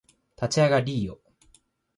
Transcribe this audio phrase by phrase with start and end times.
[0.35, 1.19] 立ち上がりーよ